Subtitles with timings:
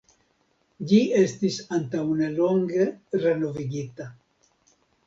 [0.91, 2.89] Ĝi estis antaŭnelonge
[3.27, 4.15] renovigita.